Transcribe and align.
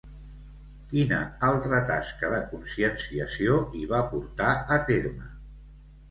Quina 0.91 1.17
altra 1.49 1.81
tasca 1.89 2.31
de 2.31 2.39
conscienciació 2.53 3.59
hi 3.81 3.85
va 3.91 3.99
portar 4.15 4.49
a 4.77 4.79
terme? 4.89 5.29